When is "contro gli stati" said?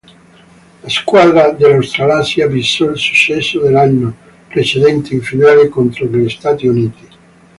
5.69-6.65